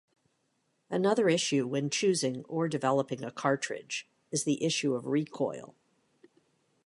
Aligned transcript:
Another 0.89 1.29
issue, 1.29 1.67
when 1.67 1.91
choosing 1.91 2.43
or 2.45 2.67
developing 2.67 3.23
a 3.23 3.29
cartridge, 3.29 4.09
is 4.31 4.45
the 4.45 4.63
issue 4.63 4.95
of 4.95 5.05
recoil. 5.05 5.75